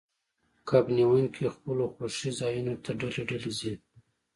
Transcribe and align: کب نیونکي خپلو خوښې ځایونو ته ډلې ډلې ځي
کب 0.67 0.85
نیونکي 0.95 1.45
خپلو 1.55 1.83
خوښې 1.93 2.31
ځایونو 2.39 2.73
ته 2.83 2.91
ډلې 2.99 3.23
ډلې 3.29 3.51
ځي 3.59 3.73